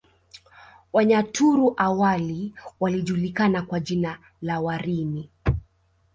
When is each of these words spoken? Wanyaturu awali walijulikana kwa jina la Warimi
Wanyaturu 0.93 1.73
awali 1.77 2.53
walijulikana 2.79 3.61
kwa 3.61 3.79
jina 3.79 4.19
la 4.41 4.59
Warimi 4.61 5.29